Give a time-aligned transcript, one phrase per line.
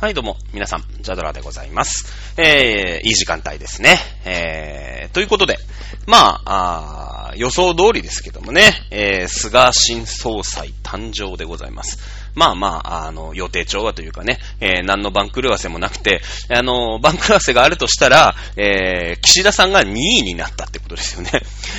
[0.00, 2.06] はい、どうも、皆さん、ジャドラでございます。
[2.40, 3.98] えー、いい時間帯ですね。
[4.24, 5.58] えー、ということで、
[6.06, 11.98] まあ、あー予想通りですけどもね、えー、菅新総裁誕生でございます。
[12.34, 21.30] まあまあ、あの、予定調和というかね、えー、何の番狂わせもなくて、あの、番狂わせがあるとしたら、えー、岸田さんが2位になったってことですよね。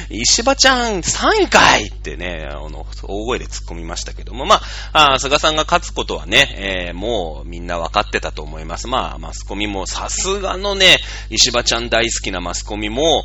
[0.10, 4.62] 石破ちゃん3位かいってね、あの、大声で突っ込みましたけども、ま
[4.94, 8.88] あ、あ菅さんが勝つことはね、えー、もうみんな分かってたと思います。
[8.88, 10.98] まあ、マスコミもさすがのね、
[11.30, 13.24] 石破ちゃん大好きなマスコミも、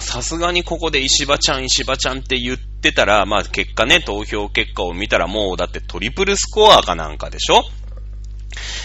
[0.00, 7.62] さすがにここで石破ちゃん、石破ちゃんって言ってたら、まあ結果ね、投票結果を見たらもうだってトリプルスコアかなんかでしょ？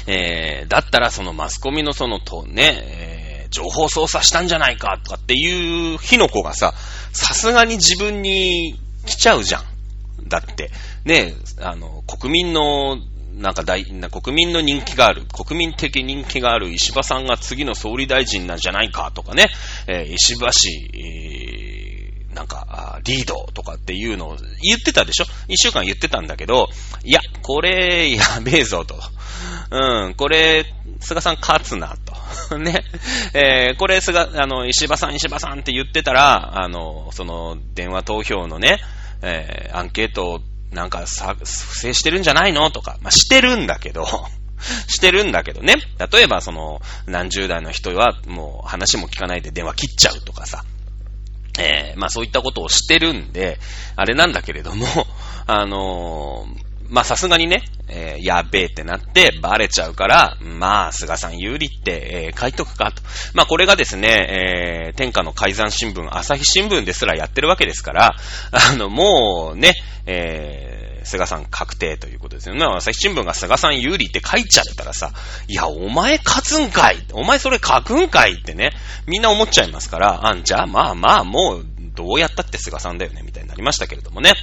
[0.07, 6.73] えー、だったらそのマスコミのそのとね、えー、情報操作したんじゃないかとかっていう火の粉がさ、
[7.13, 9.63] さすがに自分に来ちゃうじゃん。
[10.27, 10.69] だって、
[11.05, 12.97] ね、あの、国民の
[13.35, 19.47] なんか大、な国民の人気がある、国民的人気がある石破さんが次の総理大臣なんじゃないかとかね、
[19.87, 21.92] えー、石破氏、えー、
[22.33, 25.25] なんか、リードとかっていうのを言ってたでしょ？
[25.47, 26.69] 一週間言ってたんだけど、
[27.03, 28.95] いや、これ、やべえぞと。
[29.71, 30.65] うん、これ、
[30.99, 31.95] 菅さん勝つな
[32.49, 32.57] と。
[32.59, 32.83] ね。
[33.33, 38.79] えー、これ、菅、あの、石破さん、石破さんって言ってたら、あの、その、電話投票のね、
[39.21, 42.71] えー、アンケートをなんかさ、不正してるんじゃないの？
[42.71, 44.05] とか、まあ、してるんだけど、
[44.87, 45.75] してるんだけどね。
[46.11, 50.63] 例えばその、何十代の人はもう話も聞かないで電話切っちゃうとかさ。
[51.59, 53.59] えー、まあそういったことをしてるんで、
[53.95, 54.85] あれなんだけれども、
[55.45, 63.01] あのー、まあさすがにね、えー、やべえってなってバレちゃうから、まあ菅さん有利って、え、書いとくかと。
[63.33, 68.15] まあこれがですね、え、天下の改ざん新聞、朝日新聞ですらやってるわけですから、
[68.51, 69.73] あの、もうね、
[70.05, 72.65] えー、菅さん確定ということですよね。
[72.65, 75.11] 朝日新聞が菅さん有利って書いちゃったらさ、
[75.47, 78.71] いや、お前勝つんかいお前それ書くんかいってね、
[79.07, 81.65] みんな思っちゃいますから、あんじゃあまあまあもう、
[81.95, 84.33] どうやったって菅さんだよね、みたいになりましたけれどもね。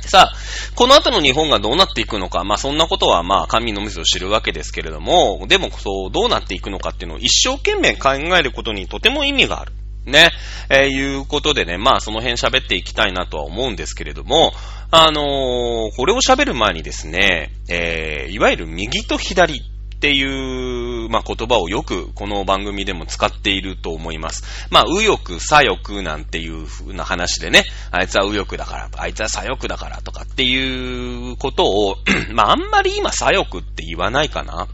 [0.00, 0.36] さあ、
[0.74, 9.72] この後の日本がどうなっていくのか、まあそんなことはまあ神の水を知るわけですけれども、でもそう、どうなっていくのかっていうのを一生懸命考えることにとても意味がある。
[10.04, 10.30] ね。
[10.68, 14.52] えー、いうことでね、まあその辺喋っていきたいなとは思うんですけれども、
[14.96, 24.68] あのー、これを喋る前にですね、えー、いわゆる右と左っていう、まあ、言葉をよくこの番組でも使っていると思います。
[24.70, 31.96] まあ、右翼、左翼なんていう風な話でね、あいつは右翼だから、あいつは左翼だからとかっていうことを、
[32.32, 34.68] まあ、あんまり今左翼って言わないかな。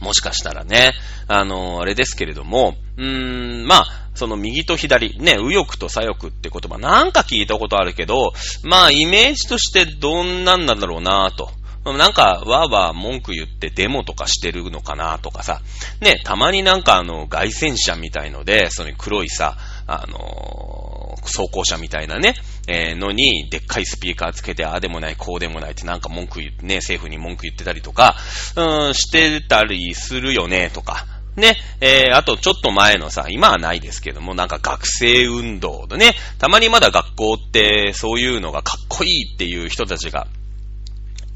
[0.00, 0.94] もしかしたらね、
[1.28, 8.32] あのー、あれですけれども、うーん、まあ、その右と左、ね、右翼と左翼って言葉なんか聞いたことあるけど、
[8.64, 11.50] まあ、イメージとしてどんなんなんだろうなぁと。
[11.92, 15.60] なんか、わーわー文句言ってデモとかしてるのかなとかさ。
[16.00, 19.56] ね、たまになんかあの、外戦車みたいので、その黒いさ、
[19.86, 22.34] あのー、走行車みたいなね、
[22.66, 28.16] えー、のに、でっかいスピーカーつけて、ああでもない、こうでもないってなんか文句言って、ね、政府に文句言ってたりとか、
[28.56, 31.06] うん、してたりするよね、とか。
[31.36, 40.26] ね、えー、あとちょっと前のさ、今はないですけども、なんか学生運動でね、たまにまだ学校ってそういうのがかっこいいっていう人たちが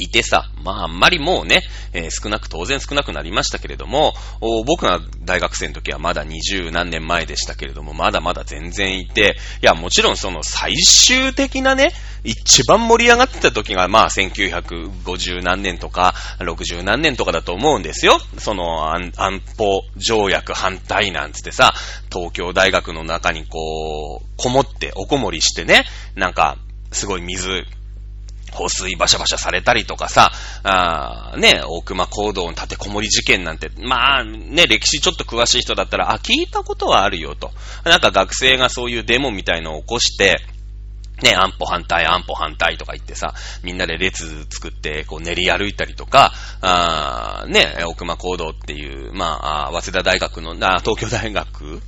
[0.01, 1.63] いてさ、まああんまりもうね、
[1.93, 4.15] えー、少なく当然少なくなりましたけれども、
[4.67, 11.93] 僕が大学生の時はまだ二十何年前でしたけれども、まだまだ全然いて、いやもちろんその最終的なね、
[12.25, 18.19] 一番盛り上がってた時がまあ1950何年とか60何年とかだと思うんですよ。
[18.39, 19.13] その安
[19.59, 21.73] 保条約反対なんつってさ、
[22.13, 25.85] 東京大学の中にこう、こもっておこもりしてね、
[26.15, 26.59] なんか
[26.93, 27.65] すごい水
[28.53, 37.51] 放水バシャバシャされたりとかさ、あね、大熊行動の立てこもり事件なんて、まあね、歴史ちょっと詳しい人だったら、あ、聞いたことはあるよと。
[37.85, 40.41] なんか学生がそういうデモみたいのを起こして、
[41.23, 46.33] ね、安保反対、安保反対とか言ってさ、みんなで列作って、こう練り歩いたりとか、
[46.63, 51.65] あね、大熊行動っていう、まあ、早稲田大学の、あ東京大学？
[51.65, 51.83] ん？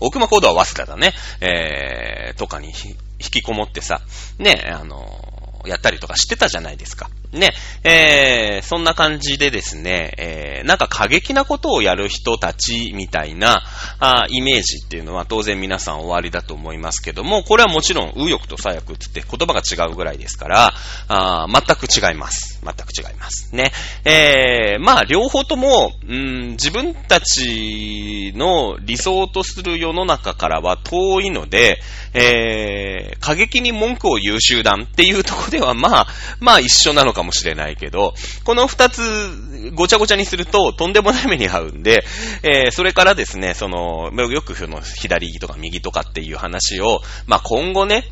[0.00, 1.14] 大熊行動は早稲田だね。
[1.40, 2.96] えー、とかに引
[3.30, 4.00] きこもってさ、
[4.38, 5.31] ね、あの
[5.66, 7.10] やったりとかしてたじゃないですか。
[7.32, 7.52] ね、
[7.82, 13.62] えー、そんな感じでですね、えー、なんか過激なことをやる人たちみたいな、
[13.98, 20.74] あイメージっていうのは当然皆さん終わりだと思いますけども、これはもちろん、右翼と左翼って言葉が違うぐらいですから、
[21.08, 22.60] あ全く違います。
[22.62, 23.54] 全く違います。
[23.54, 23.72] ね。
[24.04, 31.80] えー、まあ、両方とも、うん、自分たちの理想とする世の中からは遠いので、
[32.14, 36.06] えー、過激に文句を言う集団っていうとこではまあ、
[36.40, 38.14] まあ一緒なのかもしれないけど、
[38.44, 39.00] この二つ
[39.74, 42.04] ごちゃごちゃにするととんでもない目に遭うんで、
[42.42, 48.04] えー、それからですね、その、よくその左とか右とかっていう話を、まあ今後ね、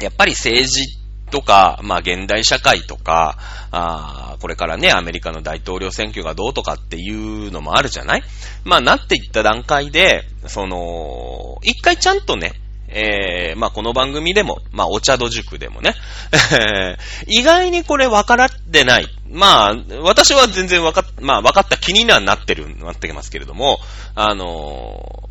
[0.00, 0.84] やっぱり政治
[1.30, 3.38] とか、まあ現代社会とか、
[3.70, 8.22] あこれからね、アメリカの大統領選挙がどうとかっていうのもあるじゃない？
[8.64, 12.52] まあなっていった段階で、その、一回ちゃんとね、
[12.88, 15.94] えー、まあこの番組でも、まあお茶戸塾でもね、
[17.26, 19.08] 意外にこれ分からってない。
[19.28, 23.80] まあ、私は全然分かっ、まあ分かった気にはなってる、なってますけれども、
[24.14, 25.28] あの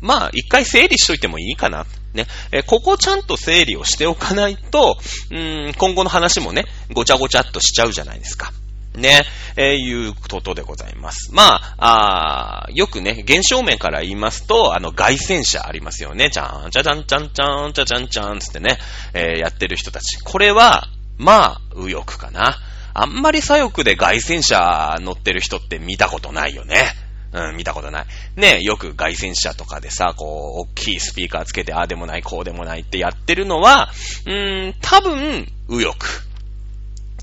[0.00, 1.86] まあ、一回整理しといてもいいかな。
[2.14, 2.26] ね。
[2.52, 4.96] えここちゃんと整理をしておかないと、
[5.30, 8.52] うん、今後の話もね、ごちゃごちゃっとしちゃうじゃないですか。
[8.98, 9.24] ね、
[9.56, 11.32] えー、いうことでございます。
[11.32, 16.30] まあ、あよくね、現象面から言いますと、あの、外旋車ありますよね。
[16.30, 18.78] ちゃん、ちゃちゃんちゃんちゃんちゃちゃんちゃんつってね、
[19.14, 20.18] えー、やってる人たち。
[20.22, 22.58] これは、まあ、右翼かな。
[22.94, 26.92] あんまり左翼で外旋車乗ってる人って見たことないよね。
[27.32, 28.06] うん、見たことない。
[28.36, 33.90] ね、よく外旋車とかでさ、こう、大きいスピーカーつけて、ああでもない、こうでもないってやってるのは、
[34.26, 36.27] うーん、多分、右翼。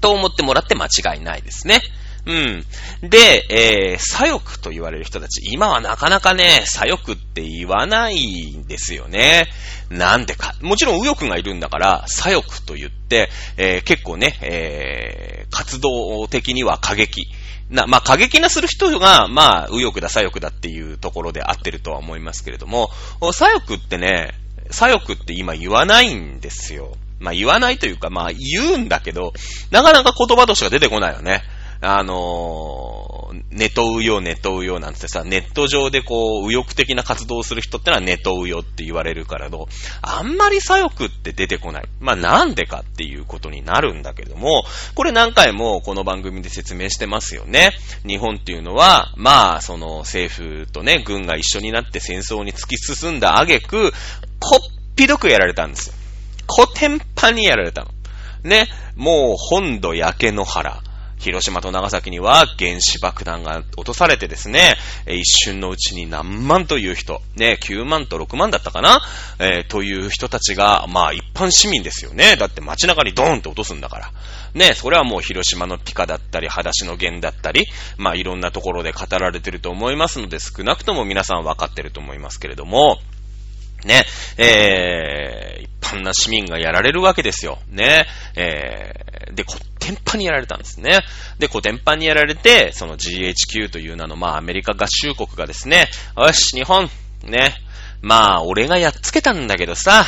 [0.06, 1.82] と思ってもらって間違いないですね。
[2.28, 2.64] うん。
[3.10, 9.48] で、えー、左翼と言われる人たち、今はなかなかね、左翼って言わないんですよね。
[9.90, 10.54] なんでか。
[10.62, 17.26] もちろん右翼がいるんだから、左翼と言って、えー、結構ね、えー、活動的には過激。
[17.72, 22.92] な、まあ、過激なする人が、まあ、右翼だ、左翼だっていうところで合ってるとは思いますけれども、
[23.34, 24.36] 左翼ってね、
[24.70, 26.96] 左翼って今言わないんですよ。
[27.20, 29.34] まあ、言わないというか、まあ、言うんだけど、
[29.72, 31.44] なかなか言葉としては出てこないよね。
[31.82, 39.68] あのー、ネトウヨ、ネトウヨなんてさ、ネット上でこう、右翼的な活動をする人ってのはネトウヨって言われるからど、
[40.02, 41.84] あんまり左翼って出てこない。
[42.00, 44.64] まあなんでかっていうことになるんだけども、
[44.96, 47.72] これ何回もこの番組で説明してますよね。
[48.08, 53.92] 日本っていうのは、まあ、その政府とね、軍が一緒になって戦争に突き進んだ挙句、
[54.40, 55.96] こっぴどくやられたんですよ。
[56.48, 57.92] コテンパにやられたの。
[58.44, 60.82] ね、もう本土焼け野原。
[61.18, 64.76] 広島と長崎には原子爆弾が落とされてですね、
[65.08, 69.02] 一瞬のうちに何万という人、ね、9万と6万だったかな、
[69.40, 72.36] えー、という人たちが、まあ一般市民ですよね。
[72.36, 74.12] だって街中にドーンって落とすんだから。
[74.54, 77.66] ね、それはもう広島のピカだったり、裸足の弦だったり、
[77.98, 83.00] まあいろんなところで語られてると思いますので、少なくとも皆さん分かってると思いますけれども、
[83.86, 84.04] ね、
[84.38, 87.60] えー、般な市民がやられるわけですよ。
[87.70, 88.06] ね、
[88.36, 91.02] えー、で、コテンパにやられたんですね。
[91.40, 95.88] で、コテンパにやられて、その GHQ という名の、まあ、アメリカ合衆国がですね、
[96.18, 96.90] よし、日本、
[97.24, 97.56] ね、
[98.02, 100.06] まあ、俺がやっつけたんだけどさ、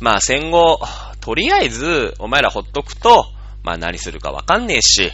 [0.00, 0.80] まあ、戦後、
[1.20, 3.26] とりあえず、お前らほっとくと、
[3.62, 5.12] まあ、何するかわかんねえし、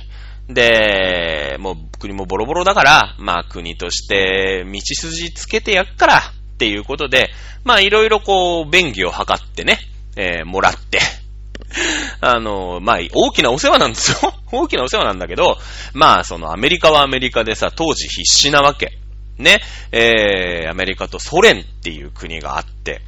[0.48, 6.22] で、もう国もボロボロだから、まあ国として道筋つけてやっから、
[6.58, 7.30] っていうことで、
[7.62, 9.78] まあいろいろこう、便宜を図ってね、
[10.16, 10.98] えー、もらって、
[12.20, 14.34] あの、まあ、大きなお世話なんですよ。
[14.50, 15.56] 大きなお世話なんだけど、
[15.92, 18.98] まあ、そのアメリカはアメリカでさ、当時必死なわけ。
[19.38, 19.60] ね、
[19.92, 23.02] えー、アメリカとソ連っていう国があって、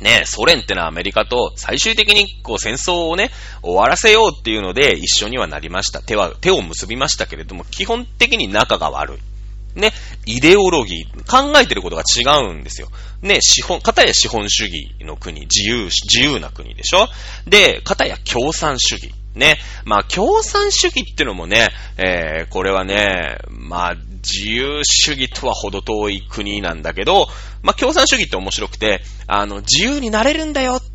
[0.00, 3.30] ね、ソ連ってのはアメリカと最終的にこう戦争をね、
[3.62, 6.00] 終わらせようっていうので一緒にはなりました。
[6.00, 9.33] 手は、手を結びましたけれども、基本的に仲が悪い。
[9.74, 9.92] ね、
[10.26, 12.88] イデオロギー、考えてることが違うんですよ。
[13.22, 17.08] ね、資本、片や資本主義の国、自由、自由な国でしょ？
[17.46, 19.12] で、片や共産主義。
[19.34, 19.58] ね。
[19.84, 27.26] まあ、共産主義ってのもね、えー、これはね、まあ、自由主義とは程遠い国なんだけど、
[27.62, 30.93] まあ、共産主義って面白くて、あの、自由になれるんだよって、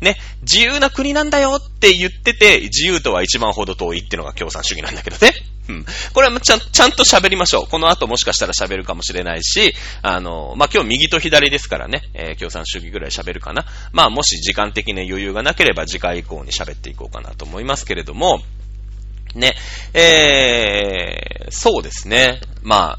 [0.00, 5.32] ね、自由な国なんだよって言ってて、自由とは一番程遠いってのが共産主義なんだけどね。
[5.68, 5.86] うん。
[6.14, 7.66] これはちゃん、ちゃんと喋りましょう。
[7.66, 13.66] この後もしかしたら喋るかもしれないし、あの、まあ、今日右と左ですからね、えー、共産主義ぐらい喋るかな。
[13.92, 18.42] まあ、もし時間的な余裕がなければ次回以降に喋っていこうかなと思いますけれども、
[19.34, 19.54] ね、
[19.94, 22.40] えー、そうですね。
[22.62, 22.98] ま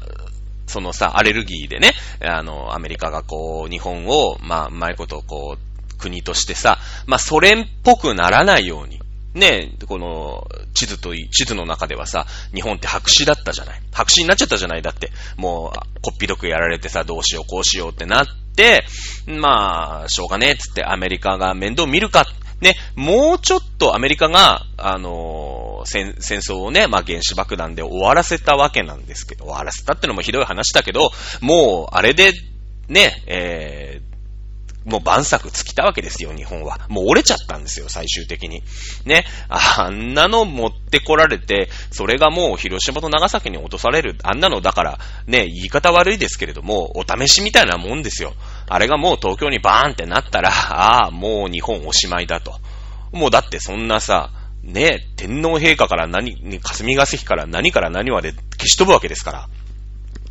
[0.66, 5.71] そのさ、アレルギーでね、あの、アメリカがこう、日本を、まあ、うまいことこう、
[6.02, 9.00] 国としてさ、まあ、ソ連っぽくならないように、
[9.34, 13.80] ね、この、地図とい、地図の中ではさ、日本って白紙だったじゃない。
[13.90, 14.82] 白紙になっちゃったじゃない。
[14.82, 18.84] だって、もう、こっぴどくやられてさ、どうしよう、こうしようってなって、
[19.26, 22.26] まあ、しょうがねえっ、つってアメリカが面倒見るか。
[22.60, 32.32] ね、もうちょっとアメリカが、あのー、戦、戦争をね、まあ、原子爆弾で終わらせたわけなんですけど、終わらせたってのもひどい話だけど、もう、あれで、
[32.88, 34.11] ね、えー、
[34.84, 36.80] もう晩作尽きたわけですよ、日本は。
[36.88, 38.62] もう折れちゃったんですよ、最終的に。
[39.04, 39.24] ね。
[39.48, 44.16] あんなの持ってこられて、それがもう広島と長崎に落とされる。
[44.22, 48.34] あんなのだから、ね、言い方悪いですけれども、お試しみたいなもんですよ。
[48.68, 52.58] あれがもう東京にバーンってなったら、ああ、もう日本おしまいだと。
[53.12, 54.30] もうだってそんなさ、
[54.62, 59.48] ね、天皇陛下から何、霞が関から何から何まで消し飛ぶわけですから。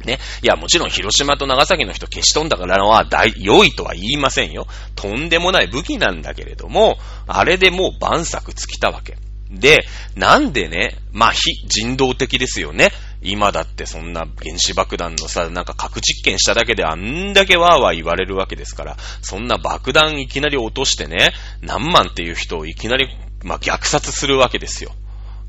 [0.01, 0.19] ね。
[0.41, 4.67] いや、もちろん広島と長崎の人消し飛んだからのは大、良いとは言いませんよ。
[4.95, 9.17] とんでもない武器なんだけれども、あれでもう万策尽きたわけ。
[9.51, 12.91] で、なんでね、まあ、非人道的ですよね。
[13.21, 23.09] 今だってそんな原子爆弾のさ、なんか核実験しただけであんだけわーわー言われるわけですから、そんな爆弾いきなり落としてね、何万っていう人をいきなり、
[23.43, 24.93] まあ、虐殺するわけですよ。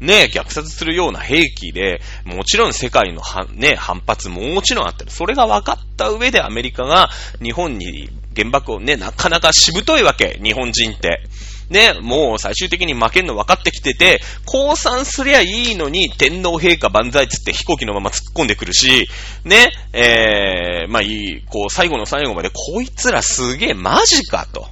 [0.01, 3.23] ね、虐殺するような兵器で、もちろん世界の
[3.53, 7.11] ね、反発ももちろんあったそれが分かった上でアメリカが
[7.43, 11.23] 日本に原爆をね、なかなかしぶといわけ、日本人って。
[11.71, 19.09] ね、もう最終的に負けんの分かってきてて、降参すりゃいいのに天皇陛下万歳つって飛行機のまま突っ込んでくるし、
[19.45, 24.69] ね、えー、まあいい、こう最後の最後までこいつらすげえマジかと。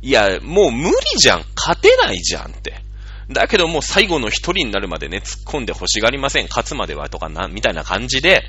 [0.00, 1.44] いや、もう無理じゃん。
[1.56, 2.87] 勝てないじゃんって。
[3.30, 6.46] だけどもう最後の一人になるまでね、突っ込んで欲しがりません。
[6.48, 8.42] 勝つまではとかな、みたいな感じで、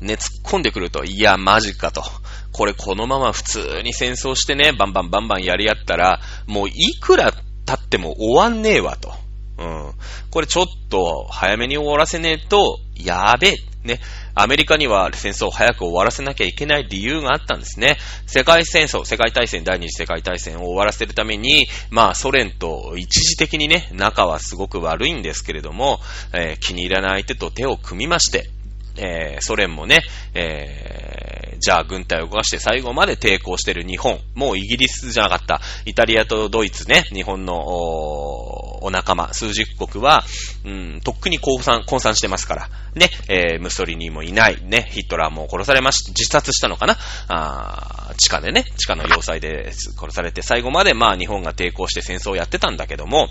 [0.00, 2.04] ね、突っ込んでくると、いや、マジかと。
[2.52, 9.14] これこのまま普通に戦争してね、バンバンバンバンやり合ったら、もういくら経っても終わんねえわと。
[9.58, 9.92] うん。
[10.30, 13.56] これちょっと早めに終わらせねえと、やべえ。
[13.84, 14.00] ね。
[14.38, 17.96] アメリカには戦争を早く終わらせなきゃいけない理由があったんですね。
[18.26, 26.00] 世界戦争、世界大戦、第二次世界大戦を終わらせるために、まあソ連と一時的にね、仲はすごく悪いんですけれども、
[26.34, 28.50] えー、気に入らない相手と手を組みまして、
[28.98, 29.98] えー、ソ連もね、
[30.34, 40.24] えー、じゃあ軍隊を動かして最後まで抵抗してる日本、もうイギリスじゃなかった、イタリアとドイツね、日本のお仲間、数十国は、
[40.64, 46.96] うん、とっくに降参、降参してますから、ね、えー、ムッソリニーもいない、ね、ヒットラーも殺されまし、自殺したのかな？
[47.28, 53.28] あ地下でね、地下の要塞で殺されて、最後までまあ日本が抵抗して戦争をやってたんだけども、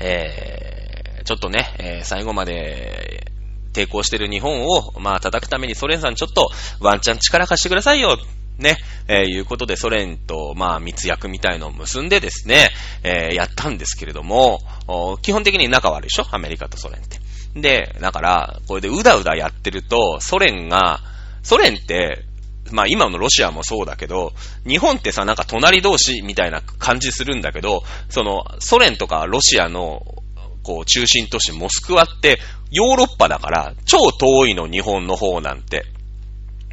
[0.00, 3.29] えー、ちょっとね、えー、最後まで、
[3.72, 6.50] 抵抗してる日本を、まあ、叩くためにソ連さんちょっと
[6.80, 8.18] ワンチャン力貸してくださいよ。
[8.58, 8.76] ね、
[9.08, 12.70] えー、いうことでソ連と、まあ、密約みたいのを結んでですね、
[13.02, 14.60] えー、やったんですけれども、
[15.22, 16.26] 基本的に仲悪いでしょ？
[16.30, 17.18] アメリカとソ連って。
[17.58, 21.00] で、だから、これでうだうだやってると、ソ連が、
[21.42, 22.24] ソ連って、
[22.70, 24.34] まあ今のロシアもそうだけど、
[24.66, 30.19] 日本ってさ、なんか隣同士みたいな感じするんだけど、その、ソ連とかロシアの、
[30.62, 32.38] こう、中心都市モスクワって、
[32.70, 35.84] ヨーロッパだから、超遠いの日本の方なんて。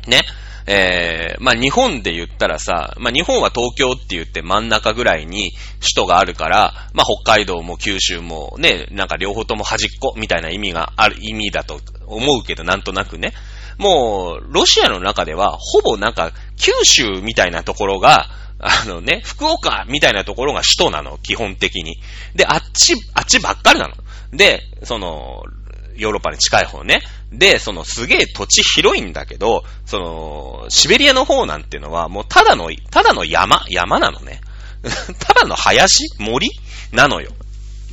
[0.08, 0.22] ね。
[0.70, 13.32] えー、まあ日本で言ったらさ、まあ日本は東京って言って真ん中ぐらいに首都があるから、まあ北海道も九州もね、なんか両方とも端っこみたいな意味がある意味だと思うけど、なんとなくね。
[13.77, 18.27] もう、ロシアの中では、ほぼなんか、九州みたいなところが、
[18.59, 21.97] あのね、福岡みたいなところが首都なの、基本的に。
[22.35, 23.93] で、あっち、あっちばっかりなの。
[24.31, 25.43] で、その、
[25.95, 27.01] ヨーロッパに近い方ね。
[27.31, 34.41] で、そのすげえ土地広いんだけど、その、シベリアの方なんていうのはもうただの、ただの山、山なのね。
[35.19, 36.49] ただの林森
[36.91, 37.31] なのよ。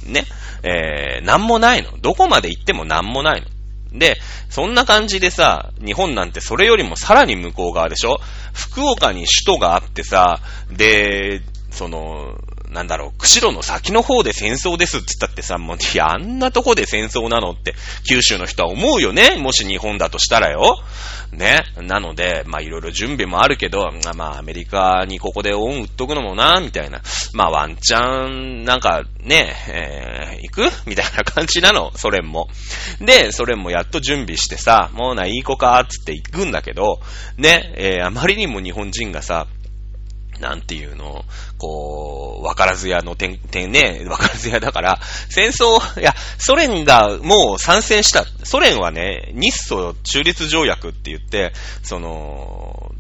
[0.05, 0.25] ね。
[0.63, 1.97] えー、なんもないの。
[1.99, 3.49] どこまで行ってもなんもないの。
[3.95, 4.17] で、
[4.51, 8.19] そんな感じでさ、日本なんてそれよりもさらに向こう側でしょ？
[8.53, 12.35] 福岡に首都があってさ、で、その、
[12.75, 17.75] なんだろう、釧路の先の方で戦争ですって言ったってさ、もう、いや、あんなとこで戦争なのって、
[18.09, 19.37] 九州の人は思うよね。
[19.37, 20.77] もし日本だとしたらよ。
[21.33, 21.63] ね。
[21.77, 27.01] なので、まあ、いろいろ準備もあるけど、まあ、アメリカにここで恩売っとくのもな、みたいな。
[27.33, 30.89] まあ、ワンチャン、なんか、ね、えー、行く？
[30.89, 32.49] みたいな感じなの、ソ連も。
[33.01, 37.01] で、ソ連もやっと準備してさ、もうな、いい子か、つって行くんだけど、
[37.37, 39.47] ね、えー、あまりにも日本人がさ、
[40.41, 41.25] なんていうの、
[41.59, 48.25] こう、わからず屋の点、点ね、わからず屋だから、戦争、いや、ソ連がもう参戦した。
[48.45, 52.93] ソ連はね、日ソ中立条約って言って、その、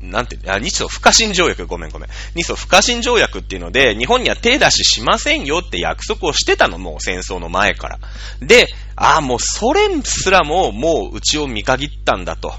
[0.00, 2.10] なんて、あ、日ソ不可侵条約、ごめんごめん。
[2.34, 7.98] 日ソ不可侵条約っていうので、日本には手出ししませんよって約束をしてたの、もう戦争の前から。
[8.40, 12.54] で、ああ、もうソ連すらももううちを見限ったんだと。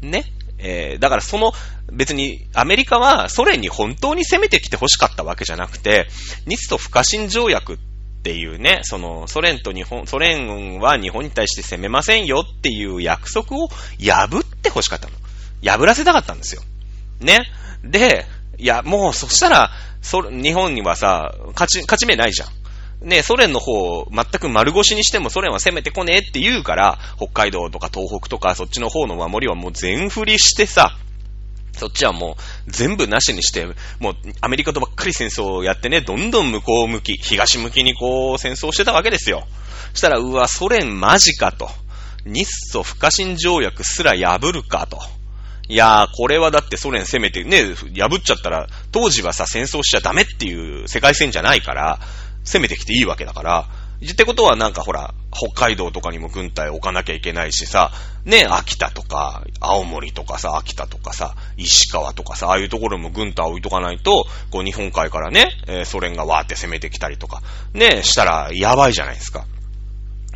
[0.00, 0.24] ね。
[0.62, 1.52] えー、だからその、
[1.92, 6.08] 別にアメリカはソ連に本当に攻めてきて欲しかったわけじゃなくて、
[6.46, 7.78] 日ソ不可侵条約っ
[8.22, 13.68] ていうね、そのソ連と日本、ソ連は日本に対して攻めませんよっていう約束を
[14.00, 15.14] 破って欲しかったの。
[15.64, 16.62] 破らせたかったんですよ。
[17.20, 17.40] ね。
[17.82, 18.26] で、
[18.58, 22.48] いや、もうそしたら、そ日本にはさ、勝ち、勝ち目ないじゃん。
[23.02, 30.96] ね、ソ連の方、全く丸腰にしてもソ連は攻めてこねえって言うから、北海道とか東北とかそっちの方の守りはもう全振りしてさ、
[31.72, 32.36] そっちはも
[32.68, 33.66] う全部なしにして、
[33.98, 39.46] もうアメリカとばっかり戦争をやってね、どんどん向こう向き、東向きにこう戦争してたわけですよ。
[39.94, 41.70] したら、うわ、ソ連マジかと。
[42.24, 44.98] 日ソ不可侵条約すら破るかと。
[45.68, 52.00] いやー、これはだってソ連攻めてね、破っちゃったら、当時はさ、戦争しちゃダメっていう世界線じゃないから、
[52.44, 53.68] 攻めてきていいわけだから、
[54.10, 57.92] ってことはなんかほら、北海道とかにも軍隊置かなきゃいけないしさ、
[58.24, 67.42] ね、秋田とか、青森とかさ、秋田とかさ、石川とかさ、ああいうところも軍隊置いとかないと、こう日本海からね、え、ソ連がわーって攻めてきたりとか、
[67.74, 69.46] ね、したらやばいじゃないですか。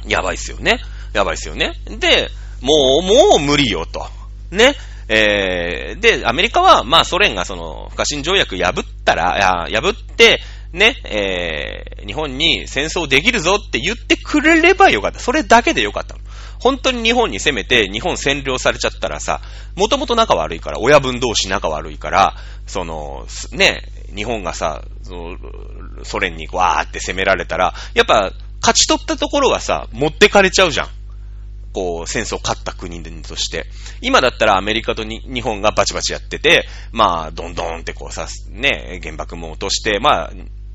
[0.07, 0.79] やばいっすよね。
[1.13, 1.73] やばいっすよね。
[1.87, 4.07] で、もう、もう無理よと。
[4.51, 4.75] ね。
[5.09, 10.41] えー、で、アメリカは、まあ、ソ連がその、不可侵条約破ったら、破って、
[10.73, 15.21] ね、えー、日本に戦争できるぞって言ってくれればよかった。
[15.21, 16.21] それだけでよかったの。
[16.59, 19.41] 本当に日本に攻めて、日本占領されちゃったらさ、
[19.77, 22.35] もともと仲悪いから、親分同士仲悪いから、
[22.67, 23.83] その、ね、
[24.15, 24.83] 日本がさ、
[26.03, 30.89] ソ連にわーって攻められたら、やっぱ、勝ち取ったところはさ、持ってかれちゃうじゃん。
[31.77, 33.67] こう、戦争を勝った国として。
[34.01, 40.33] 今だったらアメリカと日本がバチバチやってて、まあ、どんどんってこうさ、ね、原爆も落として、まあ、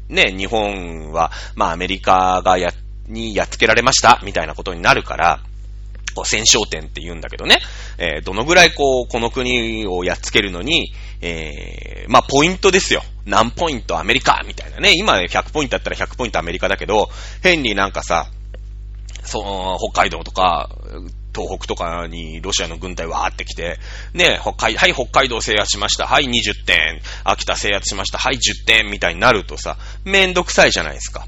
[0.10, 2.72] ね、日本は、まあ、アメリカがや、
[3.08, 5.40] にやっつけられました、みたいなことになるから、
[6.14, 7.58] こう、戦勝点って言うんだけどね、
[7.98, 13.02] えー、どのぐらいこう、この国をやっつけるのに、えー、まあ、ポイントですよ。
[13.26, 14.92] 何ポイントアメリカみたいなね。
[14.96, 17.10] 今100ポイントだったら100ポイントアメリカだけど、
[17.42, 18.28] 変になんかさ、
[19.24, 20.70] その、北海道とか、
[21.34, 23.80] 東北とかにロシアの軍隊わーって来て、
[24.14, 26.06] ね、北海、はい、北海道制圧しました。
[26.06, 27.02] はい、20点。
[27.24, 28.18] 秋田制圧しました。
[28.18, 28.92] はい、10点。
[28.92, 31.26] みたいになるとさ、めんどくさいじゃないですか。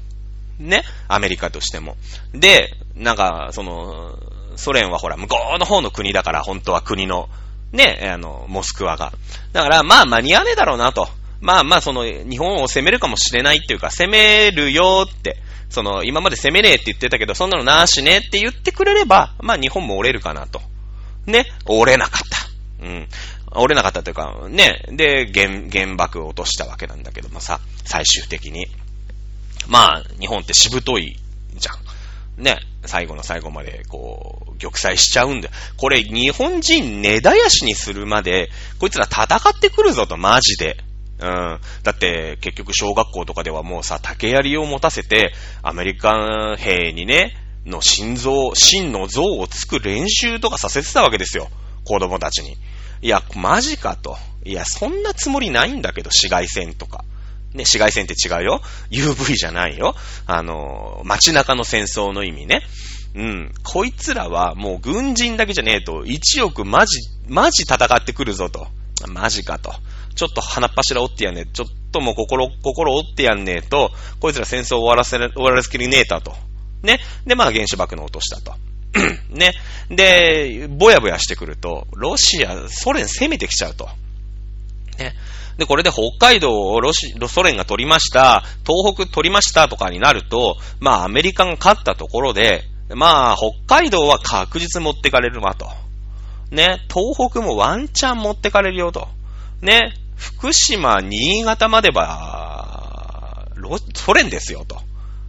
[0.58, 1.96] ね、アメリカとしても。
[2.32, 4.18] で、なんか、その、
[4.56, 7.28] ソ連はほら、向こうの方の国だから、本当は国の、
[7.72, 9.12] ね、あの、モスクワが。
[9.52, 11.08] だから、まあ、間に合わねえだろうなと。
[11.40, 15.38] まあまあ、その、日本を攻めるかもしれないっていうか、攻めるよって、
[15.74, 20.62] その、今まで攻めねえって言ってたけど、そんなのなしねって言ってくれれば、まあ日本も折れるかなと。
[21.26, 22.28] ね、折れなかっ
[22.80, 22.86] た。
[22.86, 23.08] うん。
[23.54, 28.66] 折れなかったというか、ね、で、原、原爆を落としたわけなんだけどもさ、最終的に。
[29.68, 31.16] まあ、日本ってしぶとい
[31.54, 32.42] じゃん。
[32.42, 35.50] ね、最後の最後まで、こう、玉砕しちゃうんだ。
[35.76, 40.76] これ、日本人根絶やしにするまで、こいつら戦ってくるぞと、マジで。
[41.20, 41.60] うん。
[41.82, 51.48] だって、結局小学校とかではもうさ、竹槍を持たせて、アメリカ兵にね、の心臓、真の像をつく練習とかさせてたわけですよ。
[51.84, 52.56] 子供たちに。
[53.02, 54.16] いや、マジかと。
[54.44, 57.04] いや、そんなつもりないんだけど、紫外線とか。
[57.52, 58.60] ね、紫外線って違うよ。
[58.90, 59.94] UV じゃないよ。
[60.26, 62.62] あの、街中の戦争の意味ね。
[63.14, 63.52] うん。
[63.62, 66.98] こいつらはもう軍人だけじゃねえと、1億マジ、
[67.28, 68.66] マジ戦ってくるぞと。
[69.06, 69.72] マジかと。
[70.14, 71.46] ちょっと鼻っ柱折ってやんねえ。
[71.46, 76.34] ちょっともう心、心折ってやんねえと、こいつら戦争終わらせ、終わらせきりねえたと。
[76.82, 77.00] ね。
[77.26, 78.54] で、まあ原子爆弾落としたと。
[79.30, 79.52] ね。
[79.90, 83.88] で、ぼやぼやしてくると、ロシア、ソ連攻めてきちゃうと。
[84.98, 85.14] ね。
[85.58, 95.66] で、これで北海道をロシ、ソ連が取りました、東北取りましたとかになると、まあアメリカが勝ったところで、まあ北海道は確実持ってかれるわと。
[96.50, 99.08] ね、東北もワンチャン持ってかれるよと。
[99.62, 103.48] ね、福島、新潟までは、
[103.94, 104.80] ソ連ですよと。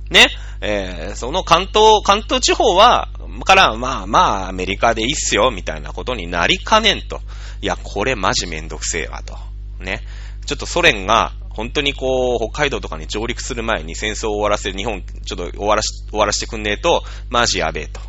[0.10, 0.28] ね、
[0.62, 3.10] えー、その関東、関東地方は、
[3.45, 7.21] から、まあまあ、アメリカでいいっすよ、みたいなことになりかねんと。
[7.62, 9.38] いや、これマジめんどくせえわと。
[9.84, 10.02] ね。
[10.45, 18.00] ちょっとソ連が、本当にこう、北海道とかに上陸する前に戦争を終わらせ、日本、ちょっと終わらし、終わらしてくんねえと、マジやべえと。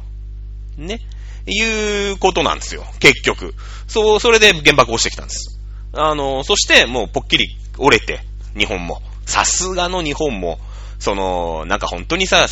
[0.77, 1.01] ね。
[1.49, 2.85] いうことなんですよ。
[2.99, 3.55] 結局。
[3.87, 5.56] そう、それで原爆をしてきたんです。
[5.97, 8.21] あの、そしてもうぽっきり折れて、
[8.57, 9.03] 日本も。
[9.27, 10.59] さすがの日本も、
[10.99, 12.47] その、なんか本当にさ、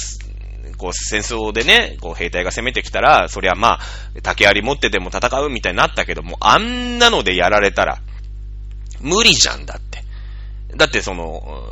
[0.76, 3.80] こう戦争でね、こう兵隊が攻めてきたら、そりゃまあ、
[4.22, 8.00] 竹槍持ってでも戦うみたいになったけども、あんなのでやられたら、
[9.00, 10.02] 無理じゃんだって。
[10.76, 11.62] だってその、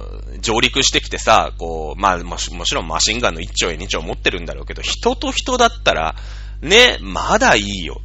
[0.40, 6.14] 上陸してきてさ、こう、まあもちろんマシンガンの1丁や2丁持ってるんだろうけど、人と人だったら、
[6.60, 8.00] ね、まだいいよ。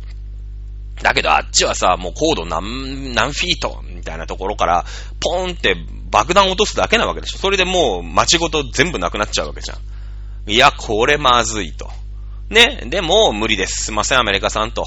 [1.02, 4.86] だけどあっちはさ、もう高度何、何フィートみたいなところから、
[5.20, 5.76] ポーンって
[6.10, 7.38] 爆弾落とすだけなわけでしょ。
[7.38, 10.52] それでもう街ごと全部なくなっちゃうわけじゃん。
[10.52, 11.90] いや、これまずいと。
[12.50, 13.86] ね、でも無理です。
[13.86, 14.86] すいません、アメリカさんと。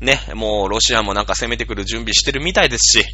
[0.00, 3.04] ね、もうロシアもなんか攻めてくる準備してるみたいですし、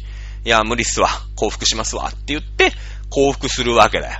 [0.45, 1.09] いや、無理っすわ。
[1.35, 2.07] 降伏しますわ。
[2.07, 2.71] って言って、
[3.09, 4.19] 降伏するわけだよ。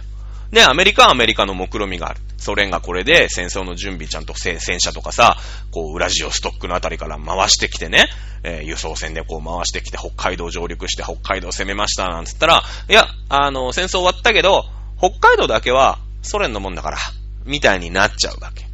[0.51, 2.21] で、アメリカはアメリカの目論みがある。
[2.43, 5.37] ソ連がこれで戦争の準備ちゃんと戦車とかさ、
[5.71, 8.07] こう、ウラジオストックのあたりから回してきてね、
[8.43, 14.65] えー、輸送船でこう回してきて北海道上陸して北海道攻めましたなんつったら、いや、あの、戦争終わったけど、
[14.99, 16.97] 北海道だけはソ連のもんだから、
[17.45, 18.65] みたいになっちゃうわけ。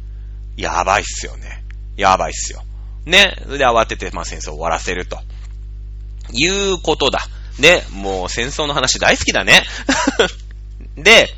[0.56, 1.64] やばいっすよね。
[1.96, 2.62] やばいっすよ。
[3.06, 3.36] ね。
[3.44, 5.18] それで慌てて、まあ、戦争終わらせると。
[6.32, 7.20] いうことだ。
[7.58, 7.84] ね。
[7.92, 9.62] もう戦争の話大好きだね。
[10.96, 11.28] で、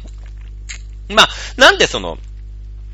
[1.08, 2.18] まあ、なんでその、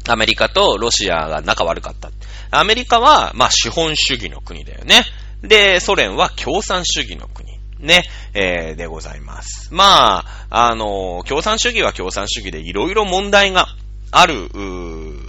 [0.08, 2.10] アメリカとロシアが仲悪かった？
[2.50, 5.04] アメリカは、まあ、資本主義の国だよね。
[5.42, 7.58] で、ソ連は共産主義の国。
[7.78, 9.68] ね、えー、でございます。
[9.72, 13.68] まあ、あの、共産主義は共産主義でいろいろ問題が
[14.10, 14.48] ある、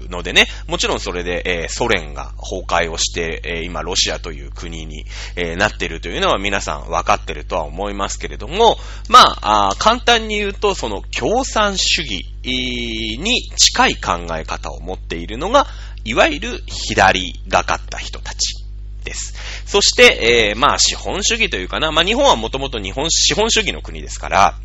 [0.10, 15.68] のでね、もちろんそれで、えー、ソ連が崩壊をして、えー、今ロシアという国に、えー、なっているというのは皆さん分かってるとは思いますけれども、まあ、あ簡単に言うと、その共産主義に近い考え方を持っているのが、
[16.04, 18.60] いわゆる左がかった人たち。
[19.04, 19.34] です。
[19.66, 21.92] そして、えー、まあ、資本主義というかな。
[21.92, 24.56] まあ、日本はもともと日本、資本主義の国ですから、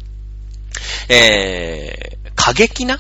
[1.09, 2.99] えー、過激な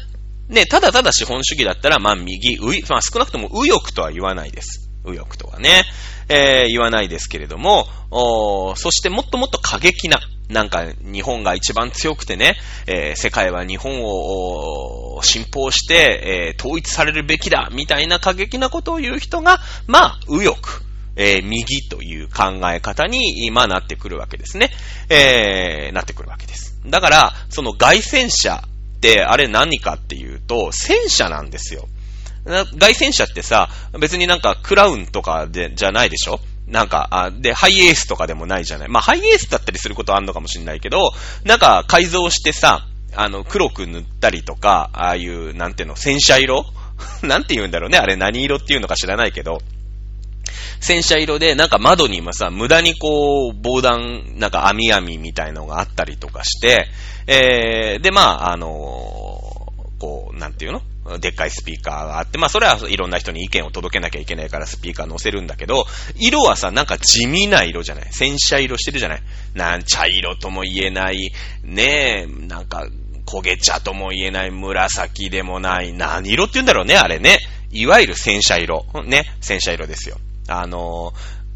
[0.49, 4.91] ね、ただただ資本主義だったら、まあ右、うまあ少なくとも右翼とは言わないです。
[5.05, 5.85] 右翼とはね、
[6.29, 20.85] えー、言わないですけれども、おそしてもっともっと過激な、なんか日本が一番強くてね、えー、世界は日本を信奉して、えー、統一されるべきだ、みたいな過激なことを言う人が、まあ、右翼。
[21.17, 24.71] えー、右という考え方に、今なってくるわけですね。
[25.09, 26.81] えー、なってくるわけです。
[26.87, 28.74] だから、その外戦車って
[29.23, 31.89] あれ何かっていうと、戦車なんですよ。
[32.77, 36.41] 外戦車ってさ、別になんかクラウンとかで、じゃないでしょ？
[36.67, 38.89] なんか、あ、で、ハイエースとかでもないじゃない？
[38.89, 41.13] まあ、ハイエースだったりすることあるのかもしれないけど、
[41.45, 46.65] なんか改造してさ、あの、黒く塗ったりとか、ああいう、なんていうの、戦車色？
[47.23, 47.99] なんて言うんだろうね。
[47.99, 49.61] あれ何色っていうのか知らないけど、
[50.81, 56.87] 戦車色で、なんか窓にもさ、無駄にこう、防弾、なんか網網みたいのがあったりとかして、
[57.27, 60.83] えー、で、まあ、あのー、こう、なんていうの？
[61.21, 65.85] でっかいスピーカーがあって、まあそれはいろんな人に意見を届けなきゃいけないからスピーカー載せるんだけど、
[66.17, 68.09] 色はさ、なんか地味な色じゃない？
[68.11, 69.23] 戦車色してるじゃない？
[69.53, 71.31] なん茶色とも言えない、
[71.63, 72.87] ねえ、なんか
[73.27, 77.39] 焦げ茶とも言えない紫でもない、何色って言うんだろうね、あれね。
[77.71, 78.87] いわゆる戦車色。
[79.05, 80.17] ね、戦車色ですよ。
[80.49, 81.13] あの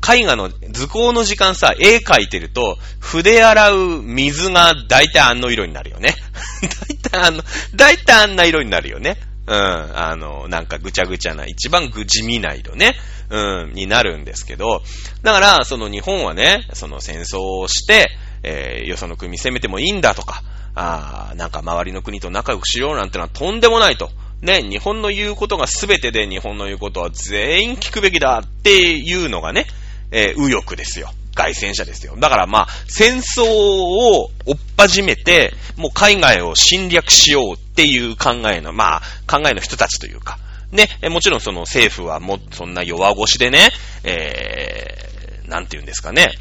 [0.07, 6.15] 絵画の図工の時間さ、絵描いてると、筆洗う水が大体あんの色になるよね。
[7.11, 7.43] 大体あの、
[7.75, 9.19] 大体あんな色になるよね。
[9.47, 9.55] うん。
[9.55, 12.95] あの、なんかぐちゃぐちゃな、一番ぐ地味な色ね。
[13.31, 14.83] うん、になるんですけど、
[15.23, 18.11] だから、その日本はね、その戦争をして、
[18.43, 20.43] えー、よその国攻めてもいいんだとか、
[20.75, 24.11] ああなんか周りの国と仲良くしようなんてのはとんでもないと。
[24.43, 29.67] ね、日本の言うことが全てで日本の言うことは全員聞くべきだっていうのがね、
[30.11, 31.11] えー、右翼ですよ。
[31.35, 32.17] 外戦車ですよ。
[32.19, 40.39] だからまあ、戦争を追っ始めて、もう海外を侵略しようっていう考えの、まあ、考えの人たちというか、
[40.73, 43.71] ね、もちろんその政府はもそんな弱腰でね、
[44.05, 46.33] えー、なんて言うんですかね、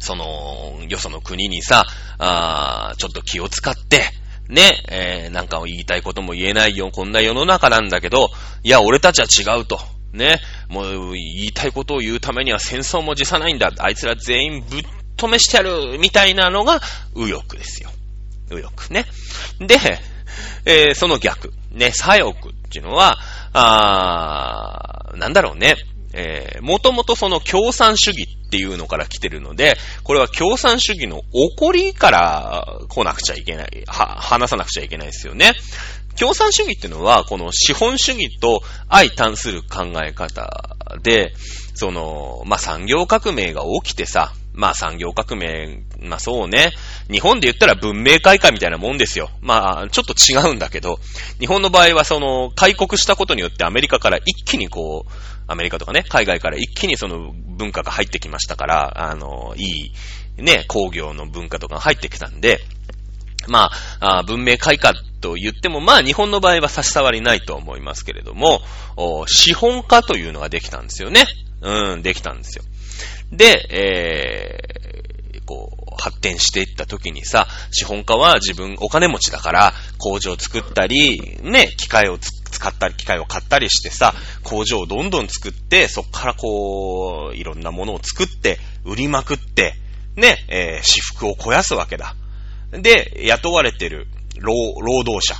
[0.00, 1.86] その、よその国にさ、
[2.18, 4.02] あちょっと気を使って、
[4.48, 8.28] ね、え、なんか言いたいことも言えないよ、こんな世の中なんだけど、
[8.62, 9.80] いや、俺たちは違うと。
[10.12, 13.72] ね、もう言いたいことを言うためには戦争も辞さないんだ。
[13.78, 14.82] あいつら全員ぶっ
[15.16, 16.80] 止めしてやるみたいなのが
[17.14, 17.90] 右翼ですよ。
[18.50, 19.06] 右翼ね。
[19.60, 19.78] で、
[20.64, 21.52] えー、その逆。
[21.70, 23.16] ね、左翼っていうのは、
[23.54, 25.76] あー、なんだろうね。
[26.12, 35.54] えー、もともとその共産主義っていうのから来てるので、これは共産主義の起こりから来なくちゃいけない、は、話さなくちゃいけないですよね。
[36.18, 41.32] 共産主義っていうのは、この資本主義と相対する考え方で、
[41.74, 46.72] その、まあ、産業革命が起きてさ、まあ産業革命、まあそうね。
[47.10, 49.30] 日本で言ったら文明開化みたいなもんですよ。
[49.40, 50.98] まあちょっと違うんだけど、
[51.40, 55.10] 日本の場合はその開国したことによってアメリカから一気にこう、
[55.52, 59.92] アメリカとかね、海外から一気にその文化が入ってきましたから、あの、い
[60.38, 62.60] い、ね、工業の文化とかが入ってきたんで、
[63.48, 68.60] まあ、あ文明開化と言っても、まあ日本の場合は差し障りないと思いますけれども、
[69.26, 71.26] 資本化というのができたんですよね。
[71.60, 72.64] うん、できたんですよ。
[73.30, 89.74] で、えー、こう、発展していった時にさ、資本家は自分お金持ちだから、工場を作ったり、ね、機械を作ったり使ったり、機械を買ったりしてさ、工場をどんどん作って、そっからこう、いろんなものを作って、売りまくって、
[90.14, 92.14] ね、えー、私服を肥やすわけだ。
[92.70, 94.06] で、雇われてる
[94.38, 95.34] 労、労働者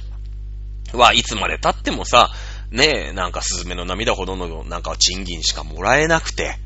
[0.99, 2.31] はいつまで経ってもさ、
[2.73, 6.57] ね、なんかスズメの涙ほどのなんか賃金しかもらえなくて、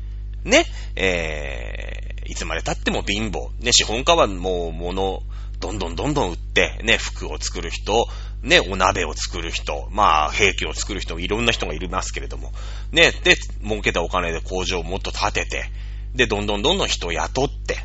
[0.43, 0.65] ね、
[0.95, 3.51] えー、いつまで経っても貧乏。
[3.59, 5.21] ね、資本家はもう物、
[5.59, 8.07] どんどんどんどん売って、ね、服を作る人、
[8.43, 12.51] ね、お鍋を作る人、まあ、兵器を作る人、いろんな人がいますけれども、
[12.91, 15.71] ね、で、儲けたお金で工場をもっと建てて、
[16.13, 17.77] で、どんどんどんどん人を雇って、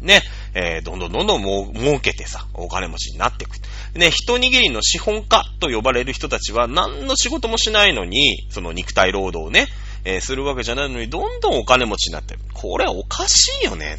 [0.00, 0.22] ね、
[0.54, 3.56] えー、どんどんどんどん儲けてさ、お金持ちになっていく。
[3.96, 9.68] ね、一握りの資本家と呼ばれる人たちは何の仕事もしないのに、その肉体労働をね、
[10.04, 12.40] えー、するわけじゃないのに、どんどんお金持ちになってる。
[12.52, 13.98] これおかしいよね。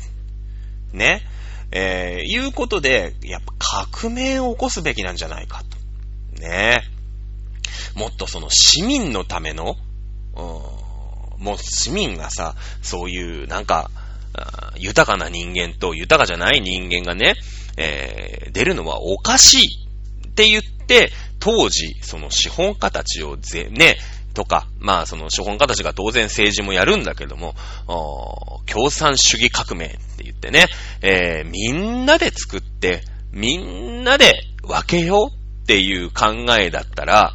[0.91, 1.21] ね。
[1.71, 5.82] えー、いうことで、やっぱ革命を起こすべきなんじゃないかと。
[6.43, 6.83] ね。
[7.95, 9.75] もっとその市民のための、
[10.35, 10.41] う
[11.41, 13.89] ん、もう市民がさ、そういうなんか、
[14.75, 17.35] 豊かな人間と豊かじゃない人間がね、
[17.77, 23.97] えー、出るのはおかしいって言って、当時、その資本家たちをぜ、ね、
[24.33, 27.53] とか、まあその資本家たちが当然政治もやるんだけども、
[28.65, 30.65] 共産主義革命って言ってね、
[31.01, 37.33] えー、みんなで作って、みんなで分けようっていう考えだったら、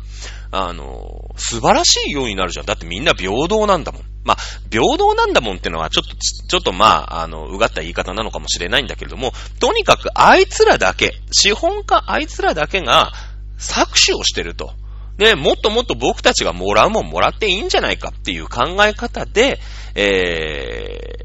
[0.50, 2.66] あの、素晴らしいようになるじゃん。
[2.66, 4.02] だってみんな平等なんだもん。
[4.24, 4.36] まあ、
[4.70, 13.12] 平等なんだもんってのは、ちょっと、ちょっとまあ、あの、うがった言い方なのかもしれないんだけれども、とにかくあいつらだけ、資本家あいつらだけが
[13.58, 14.72] 搾取をしてると。
[15.16, 19.58] で、もっともっと僕たちがもらうもんもらっていいんじゃないかっていう考え方で、
[19.94, 21.16] え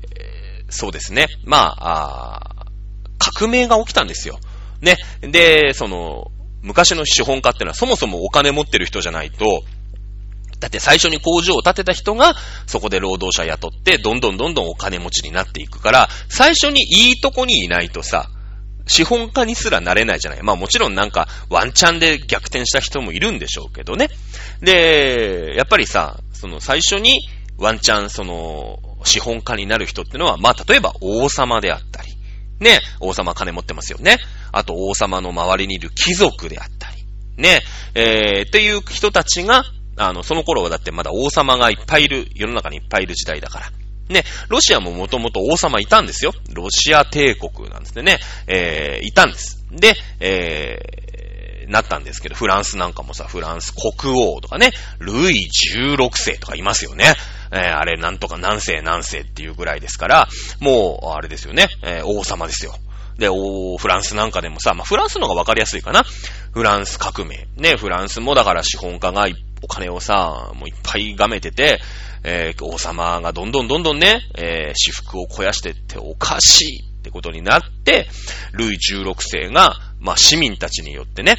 [0.67, 1.27] ー、そうですね。
[1.43, 2.65] まあ、あ
[3.19, 4.39] 革命が起きたんですよ。
[4.81, 4.97] ね。
[5.21, 6.31] で、その、
[6.63, 9.63] 昔の資本家ってのはそもそもお金持ってる人じゃないと、
[10.60, 12.36] だって最初に工場を建てた人が、
[12.67, 18.30] そこで労働者雇って、どんどんどんどんお金持ちになっていくから、最初にいいとこにいないとさ、
[18.88, 20.41] 資本家にすらなれないじゃない。
[20.41, 24.10] まあもちろんなんかワンチャンで逆転した人もいるんでしょうけどね。
[24.62, 32.13] で、やっぱりさ、その最初にワンチャンその資本家になる人ってのは、まあ例えば王様であったり、
[32.60, 34.17] ね、王様金持ってますよね。
[34.53, 37.03] あと王様の周りにいる貴族であったり、
[37.37, 37.61] ね、
[37.95, 39.65] えー、っていう人たちが、
[39.97, 43.71] あの、その頃はだってまだ王様がいっぱいいる、世の中にいっぱいいる時代だから。
[44.09, 46.33] ね、ロシアももともと王様いたんですよ。
[46.53, 48.19] ロシア帝国なんですね。
[48.47, 49.65] えー、いたんです。
[49.71, 57.15] で、えー、なったんですけど、フランスなんかもさ、フランス国王とかね、ルイ16世とかいますよね。
[57.51, 60.27] えー、あれ、なんとか何世何世っていうぐらいですから、
[60.59, 62.75] もう、あれですよね、えー、王様ですよ。
[63.17, 66.04] で、おフランスなんかでもさ、まあ、フランスの方がわかりやすいかな。
[66.52, 67.47] フランス革命。
[67.58, 69.28] ね、フランスもだから資本家が
[69.62, 71.80] お金をさ、もういっぱいがめてて、
[72.23, 78.08] えー、王様がどんどんどんどんね、えー、私服を肥やしてっておかしいってことになって、
[78.54, 81.36] ルイ16世が、まあ、市民たちによってね、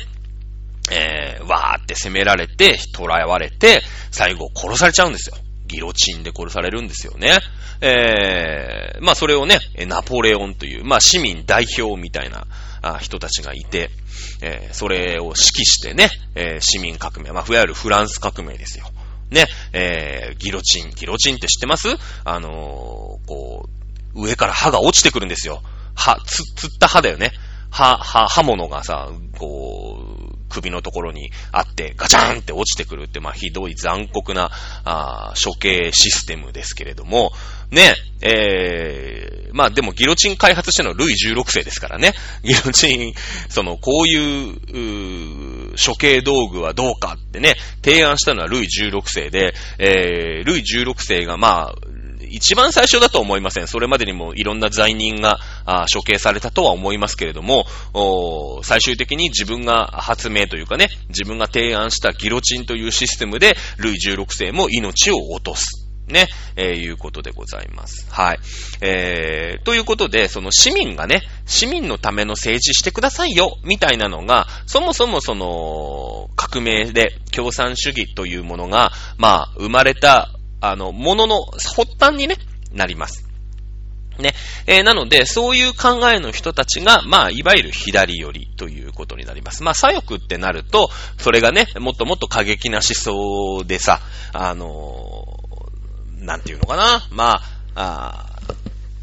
[0.91, 5.37] えー、わーって攻められて、捕らわれて、最後殺されちゃうんですよ。
[5.67, 7.39] ギロチンで殺されるんですよね。
[7.81, 12.47] えー、まあそれをね、ナポレオンという、まあ市民代表みたいな
[13.01, 13.91] 人たちがいて、
[14.43, 18.87] えー、それを指揮してね、えー、市民革命、まあいわゆるフランス革命ですよ。
[19.31, 21.89] ね、えー、ギロチン、ギロチンって知ってます？
[22.25, 23.69] あのー、こ
[24.15, 25.63] う、上から歯が落ちてくるんですよ。
[25.95, 27.33] 歯、つ、つった歯だよね。
[27.71, 30.14] 歯、歯、刃物がさ、こう、
[30.55, 34.51] 首のところにあって、ガチャンって落ちてくるって、まあ、ひどい残酷な、
[34.85, 37.33] あ処刑システムですけれども、
[37.71, 42.13] ね、えー、まあでもギロチン開発してのルイ16世ですからね。
[42.43, 43.15] ギロチン、
[43.49, 51.75] その、こういう、う処刑道具はどうかってね、提案したのはルイ16世で、えー、ルイ16世がまあ、
[52.35, 53.69] 一番最初だと思いません。
[53.69, 55.39] それまでにもいろんな罪人が
[55.93, 57.67] 処刑されたとは思いますけれども、
[58.65, 65.85] 最終的に自分が発明というかね、自分が提案したギロチンというシステムで、ルイ16世も命を落とす。
[66.07, 68.07] ね、えー、いうことでございます。
[68.11, 68.39] はい。
[68.83, 80.31] えー、ということで、その市民がね、市民のための政治してくださいよ、みたいなのが、そもそもその、革命で共産主義というものが、まあ、生まれた
[80.71, 82.37] あの、ものの発端にね、
[82.73, 83.27] なります。
[84.19, 84.33] ね。
[84.67, 89.63] えー、なので、そういう考えの人たちが、まあ、いわゆる左寄りということになります。
[89.63, 94.01] まあ、左翼ってなると、それがね、もっともっと過激な思想でさ、
[94.33, 97.07] あのー、なんていうのかな。
[97.11, 97.43] ま
[97.75, 98.31] あ、あ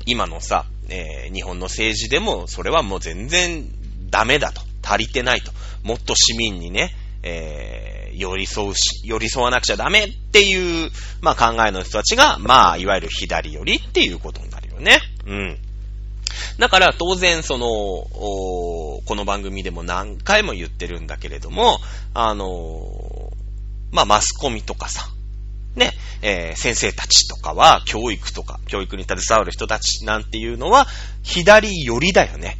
[0.06, 3.65] 今のさ、えー、日本の政治でも、それはもう全然
[4.10, 4.62] ダメだと。
[4.84, 5.52] 足りてないと。
[5.84, 15.00] もっと市民にね、えー、寄り添うし、寄り添わなくちゃダメっていう、まあ考えの人たちが、まあ、いわゆる左寄りっていうことになるよね。
[15.26, 15.58] うん。
[16.58, 21.80] だから当然その、この番組でも何回も言ってるんだけれども、
[22.13, 23.32] あの
[23.91, 25.10] まあ、マスコミとかさ、
[25.76, 30.88] ね、えー、先生たちとかは、教育とか、教育に携わる人たちなんていうのは、
[31.24, 32.58] 左寄りだよね。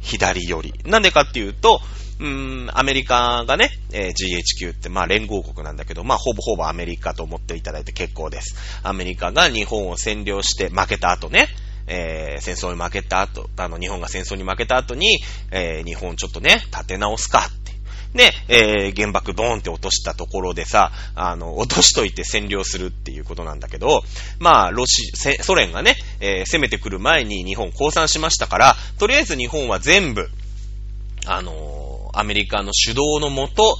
[0.00, 0.74] 左寄り。
[0.84, 1.80] なんでかっていうと、
[2.20, 8.56] うーん、アメリカがね、えー、GHQ って、まあ連合国なんだけど、まあほぼほぼアメリカと思っていただいて結構です。
[8.82, 11.48] アメリカが日本を占領して負けた後ね、
[11.86, 17.64] えー、戦争に負けた後、あの、日本が戦争に負けた後に、えー、日本ちょっとね、立て直すかって
[18.14, 24.02] で、えー、原爆ドーンって落としたところでさ、あの、落としといて占領するっていうことなんだけど、
[24.38, 25.10] まあ、ロシ、
[25.42, 30.30] ソ連がね、え、攻めてくる前に日本降参しましたから、とりあえず日本は全部、
[31.26, 31.83] あの、
[32.18, 33.78] アメリカの主導のもと、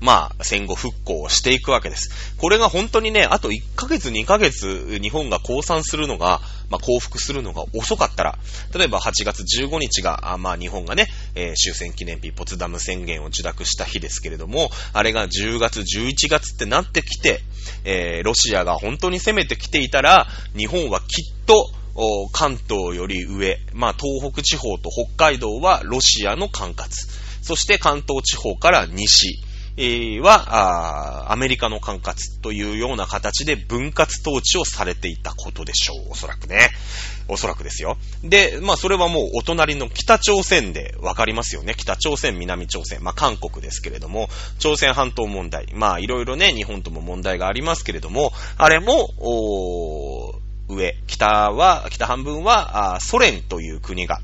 [0.00, 2.34] まあ、戦後復興をしていくわけです。
[2.38, 8.38] これが本当にね、あと1ヶ月2ヶ月日本が降参するのが、まあ、降伏するのが遅かったら、
[8.74, 17.42] 例えば8月15日が、あまあ、日本がね、えー、終戦記念日、ポツダム宣言を受諾した日ですけれども、あれが10月、11月ってなってきて、
[17.84, 20.26] えー、ロシアが本当に攻めてきていたら、
[20.56, 21.70] 日本はきっと、
[22.32, 26.88] 関東より上、まあ、東北地方と北海道はロシアの管轄。
[27.42, 29.42] そして関東地方から西、
[30.22, 36.10] は、アメリカの管轄というような形で分割統治をされていたことでしょう。
[36.10, 36.70] おそらくね。
[37.28, 37.96] おそらくですよ。
[38.24, 41.74] で、まあそれはもうお隣の北朝鮮でわかりますよね。
[41.76, 50.39] 北朝鮮、南朝鮮、まあ韓国ですけれども、朝鮮半島問題、まあいろいろね、日本とも問題がありますけれども、あれも、
[50.74, 54.20] 上、北は、北半分は、ソ連という国が、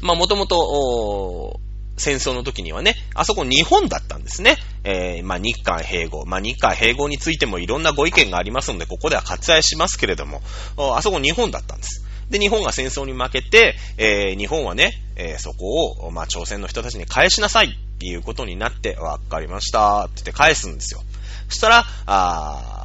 [0.00, 1.60] まあもともと、
[1.96, 4.56] 戦争の時にはね、あそこ日本だったんですね。
[4.84, 6.24] えー、まあ、日韓併合。
[6.24, 10.42] まあ、日韓併合についてもいろんなご意見がありますので、ここでは割愛しますけれども、
[10.76, 12.04] あそこ日本だったんです。
[12.30, 21.02] で、日本が戦争に負けて、えー、日本はね、えー、そこを、まあ、朝鮮の人たちに返しなさいっていうことになって、わかりましたって言って返すんですよ。
[21.48, 22.81] そしたら、あ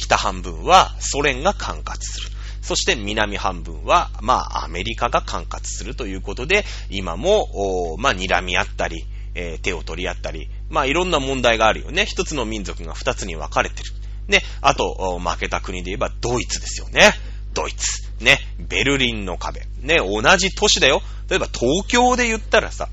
[0.00, 2.30] 北半分はソ連が管轄する。
[2.62, 12.04] そして南半分は、まあ、アメリカが管轄するということで、今も、まあ、睨み合ったり、えー、手を取り合ったり、まあ、いろんな問題があるよね。
[12.04, 13.90] 一つの民族が二つに分かれてる。
[14.28, 17.12] ね、あと、負けた国で言えばドイツですよね。
[17.54, 18.08] ドイツ。
[18.22, 19.62] ね、ベルリンの壁。
[19.80, 21.02] ね、同じ都市だよ。
[21.28, 22.88] 例えば東京で言ったらさ、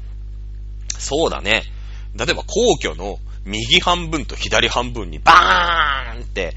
[0.97, 1.63] そうだね。
[2.15, 6.55] 例えば皇居の右半分と左半分にバーンって、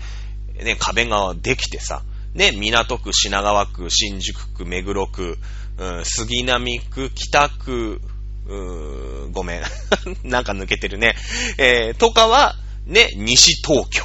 [0.65, 2.03] ね、壁ができてさ、
[2.35, 5.39] ね、港区、品川区、新宿区、目黒区、
[5.79, 8.01] うん、杉並区、北区、
[8.47, 9.63] うーごめん。
[10.25, 11.17] なんか抜けてるね。
[11.59, 14.05] えー、とかは、ね、西東京。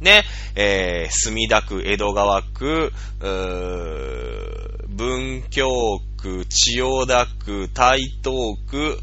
[0.00, 5.68] ね、えー、墨田区、江戸川区、うー文京
[6.16, 8.98] 区、千代田区、台東区、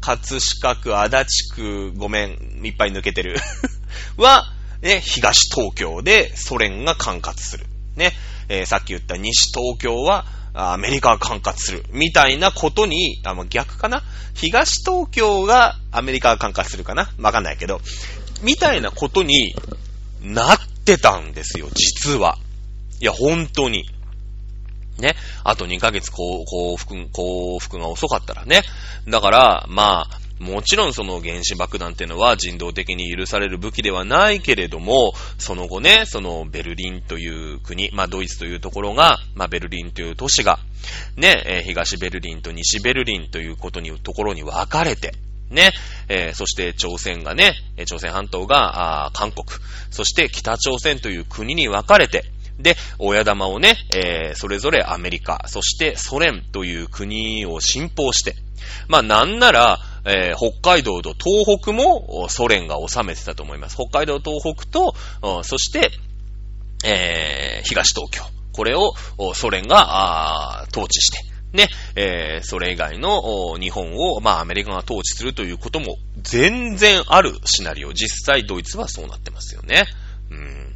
[0.00, 3.36] 葛飾区、足立区、ごめん、いっぱい抜けてる。
[4.16, 7.66] は、ね、東東京でソ連が管轄する。
[7.96, 8.12] ね、
[8.48, 11.84] えー、さっき言った西東京は、アメリカが管轄する。
[11.90, 14.02] みたいなことに、あ、逆かな？
[14.34, 17.12] 東東京がアメリカが管轄するかな？
[17.18, 17.80] わかんないけど、
[18.42, 19.54] みたいなことに
[20.20, 22.38] なってたんですよ、実は。
[23.00, 23.88] いや、本当に。
[24.98, 25.14] ね。
[25.44, 26.44] あと2ヶ月幸
[26.76, 28.62] 福、幸福が遅かったらね。
[29.06, 40.58] だから、まあ、もちろんその原子爆弾っていうのは人道的に許される武器ではないけれども、その後ね、そのベルリンという国、まあドイツというところが、まあベルリンという都市が、
[41.16, 45.14] ね、え、東ベルリンと西ベルリンということに、ところに分かれて、
[45.50, 45.72] ね、
[46.08, 47.54] えー、そして朝鮮がね、
[47.86, 49.46] 朝鮮半島が、韓国、
[49.90, 52.24] そして北朝鮮という国に分かれて、
[52.58, 58.34] で、親玉をね、えー、それぞれアメリカ、そしてソ連という国を信奉して、
[58.88, 63.76] まあなんなら、えー、北海道と東北もソ連が治めてたと思います。
[63.76, 64.94] 北海道、東北と、
[65.42, 65.90] そして、
[66.84, 68.22] えー、東東京。
[68.52, 68.92] これを
[69.34, 71.18] ソ連が統治して、
[71.52, 77.92] ね、えー、それ以外の日本を、まあ、アメリカが統治するということも全然あるシナリオ。
[77.92, 79.84] 実際ドイツはそうなってますよね。
[80.30, 80.67] うん。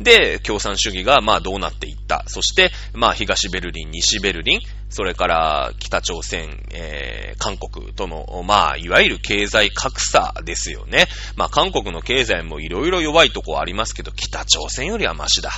[0.00, 2.24] で、共産主義が、まあ、どうなっていった。
[2.26, 11.06] そして、まあ、東ベルリン、西ベルリン、それから北朝鮮、えー、韓国との、まあ、いわゆる経済格差ですよね。
[11.36, 15.50] まあ、韓国の経済もいろいろ弱いとこありますけど、北朝鮮よりはマシだ。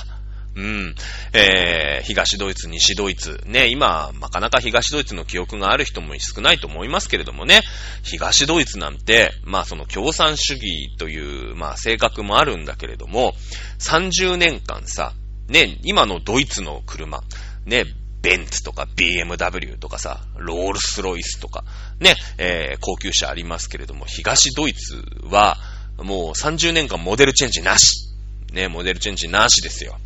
[0.55, 0.95] うん。
[1.33, 3.41] えー、東ドイツ、西ドイツ。
[3.45, 7.61] ね、今、なかなか東ドイツの記憶がある人も少ないと思いますけれどもね、
[8.03, 13.33] 東ドイツなんて、まあその共産主義という、まあ性格もあるんだけれども、
[13.79, 15.13] 30年間さ、
[15.49, 17.21] ね、今のドイツの車、
[17.65, 17.85] ね、
[18.21, 21.63] ベンツとか BMW とかさ、ロールスロイスとか、
[21.99, 25.57] ね、えー、高級車ありますけれども、東ドイツは、
[25.97, 28.09] もう30年間モデルチェンジなし。
[28.51, 29.99] ね、モデルチェンジなしですよ。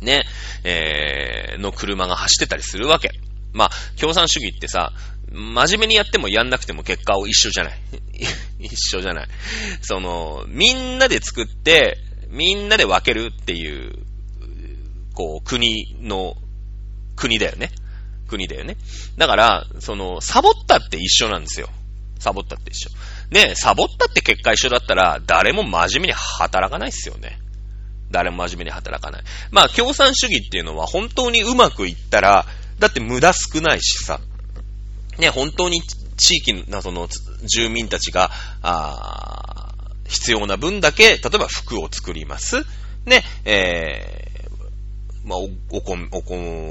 [0.00, 0.24] ね、
[0.64, 3.10] えー、の車が走ってたりするわけ。
[3.52, 4.92] まあ、共産主義ってさ、
[5.32, 7.78] 真面目にやってもやんなくても結果を一緒じゃない。
[8.60, 9.28] 一緒じゃない。
[9.82, 13.92] その、みんなで作って、みんなで分けるっていう、
[15.14, 16.36] こう、国の、
[17.16, 17.72] 国だよね。
[18.28, 18.76] 国だよね。
[19.16, 21.68] だから、その、サボったって一緒なんですよ。
[22.18, 22.90] サボったって一緒。
[23.30, 27.38] ねサボったって結果一緒だったら、誰も真面目に働かないっすよね。
[28.10, 29.22] 誰も真面目に働かない。
[29.50, 32.46] まあ、共産主義っていうのは本当にうまくいったら、
[32.78, 34.20] だって無駄少ないしさ。
[35.18, 35.82] ね、本当に
[36.16, 37.08] 地域のその
[37.44, 38.30] 住民たちが、
[38.62, 39.74] あ
[40.08, 42.64] 必要な分だけ、例えば服を作ります。
[43.04, 46.08] ね、えー、まあ、お、お、お米、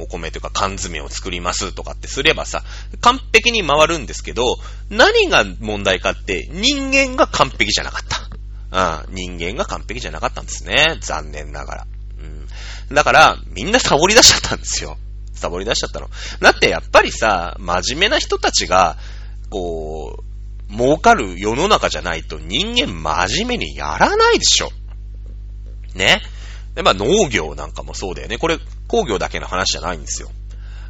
[0.02, 2.64] お米というか缶詰を作りますとかってすればさ、
[3.02, 4.58] 完璧に回るんですけど、
[4.90, 8.27] 何が問題かって人間が完璧じゃなかった。
[8.72, 10.98] うん、人間が完璧じゃなかったんですね。
[11.02, 11.88] 残念ながら。
[12.90, 12.96] うん。
[12.96, 14.98] だから、みんなサボり出しちゃったんですよ。
[15.34, 16.10] サボり出しちゃったの。
[16.42, 18.98] だってやっぱりさ、真面目な人たちが、
[19.50, 24.70] こう、儲かる世の中じゃないと人間真面目にやらないでしょ。
[25.96, 26.22] ね。
[26.76, 28.38] で、まあ農業なんかもそうだよね。
[28.38, 30.30] これ工業だけの話じゃないんですよ。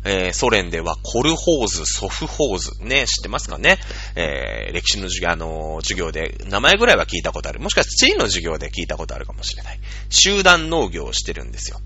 [0.03, 3.77] えー、ソ連ではコルホーズ、ソフホーズ、ね、知ってますかね？
[4.15, 7.59] えー、歴史の授業、あのー、授業で、名前ぐらいは聞いたことある。
[7.59, 9.79] もしかして地理の授業で聞いたことあるかもしれない。
[10.09, 11.79] 集団農業をしてるんですよ。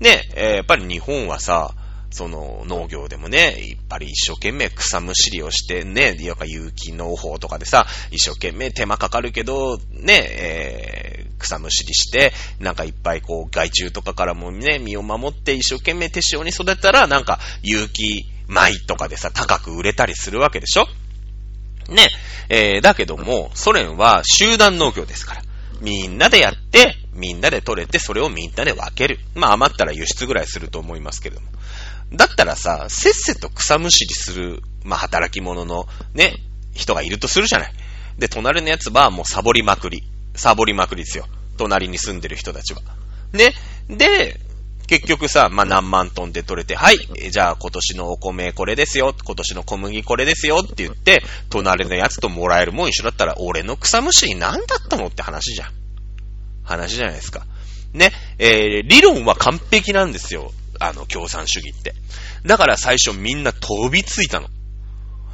[0.00, 1.74] ね、えー、やっぱり日本はさ、
[2.12, 20.86] その農業でもね、やっぱり一生懸命草むしりをしてね、やっぱ有機農法とかでさ、一生懸命手間かかるけど、ね、え、草むしりして、なんかいっぱいこう害虫とかからもね、身を守って一生懸命手塩に育てたら、なんか有機米とかでさ、高く売れたりするわけでしょ？
[21.88, 22.08] ね、
[22.48, 25.42] えー、だけども、ソ連は集団農業ですから。
[25.80, 29.18] みんなでやって、みんなで取れて、それをみんなで分ける。
[29.34, 31.48] まあ余ったら輸出ぐらいすると思いますけども。
[32.12, 36.34] だったらさ、せっせと草むしりする、まあ、働き者のね、
[36.74, 37.72] 人がいるとするじゃない。
[38.18, 40.02] で、隣のやつはもうサボりまくり。
[40.34, 41.26] サボりまくりですよ。
[41.56, 42.80] 隣に住んでる人たちは。
[43.32, 43.52] ね。
[43.88, 44.38] で、
[44.86, 46.98] 結局さ、まあ、何万トンで取れて、はい、
[47.30, 55.70] じゃあ今年のお米これですよ、今年の小麦これですよって言って、隣のやつともらえるもん一緒だったら、俺の草むしり何だったのって話じゃん。
[56.64, 57.46] 話じゃないですか。
[57.92, 60.52] ね、えー、理論は完璧なんですよ。
[60.80, 61.94] あの、共産主義って。
[62.44, 64.48] だから最初みんな飛びついたの。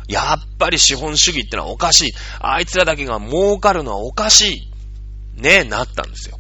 [0.08, 2.12] やっぱり資本主義ってのはおかしい。
[2.40, 4.75] あいつらだけが儲かるのはおかしい。
[5.36, 6.38] ね、なったんですよ。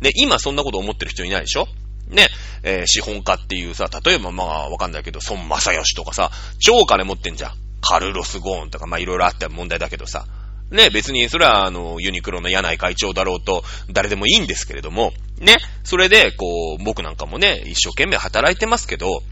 [0.00, 1.68] で、今そんなこと思ってる人いないでしょ？
[2.08, 2.28] ね、
[2.62, 7.52] えー、資本家っていうさ、例えばまあわかんないけど、孫正義とかさ、超金持ってんじゃん。
[7.80, 10.26] カルロス・ゴーンとか、まあいろいろあった問題だけどさ。
[10.70, 19.22] ね、別にそれはあの、ユニクロの柳井会長だろうと、誰でもいいんですけれども、ね、それで、こう、僕なんかもね、一生懸命働いてますけど、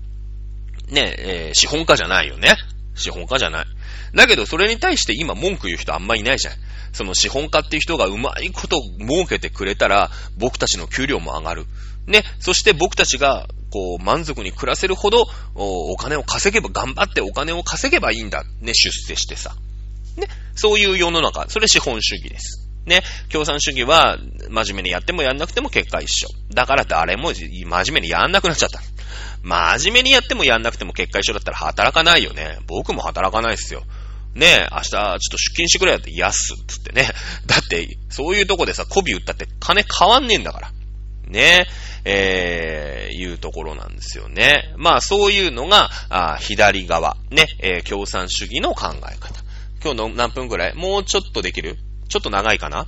[0.89, 2.57] ね、えー、資本家じゃないよね。
[2.99, 3.67] 資本家じゃない。
[4.15, 6.55] だけど、それに対して今文句言う人あんまいないじゃん。
[6.93, 11.67] その資本家っていう人がうまいこと儲けてくれたら、僕たちの給料も上がる。
[12.07, 18.45] ね、そして僕たちが、こう、満足に暮らせるほどお、お金を稼げば、頑張ってお金を稼げばいいんだ。
[18.61, 19.55] ね、出世してさ。
[20.17, 22.69] ね、そういう世の中、それ資本主義です。
[22.87, 24.17] ね、共産主義は
[24.49, 26.29] 真面目にやってもやんなくても結果一緒。
[26.55, 28.81] だから誰も真面目にやんなくなっちゃった。
[29.43, 32.59] 真面目にやってもやんなくても結果一緒だったら働かないよね。
[32.67, 33.83] 僕も働かないっすよ。
[34.35, 37.09] ねえ、明日ちょっと出勤してくれやって、やすっつってね。
[37.47, 40.73] だって、そういうとこでさ、媚び売ったって金変わんねえんだから。
[41.27, 41.67] ね
[42.05, 44.73] え、えー、いうところなんですよね。
[44.77, 49.43] まあ、そういうのが、あ左側、ね、えー、共産主義の考え方。
[49.83, 50.75] 今日の何分くらい？
[50.75, 51.77] もうちょっとできる？
[52.09, 52.87] ちょっと長いかな？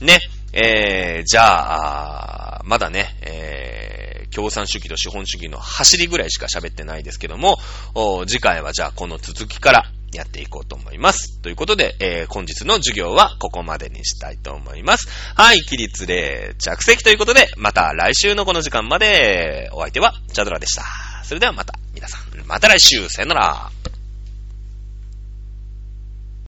[0.00, 0.18] ね。
[0.52, 7.58] えー、じゃあ、まだね、え共産主義と資本主義の走りぐらいしか喋ってないですけども、
[8.26, 11.40] 次回はじゃあこの続きからやっていこうと思います。
[11.40, 15.08] ということで、えー、本日の授業はここまでにしたいと思います。
[15.34, 20.84] はい、起立で着席ということで、また来週のこの時間まで、お相手はチャドラでした。
[21.24, 23.77] それではまた、皆さん、また来週、さよなら。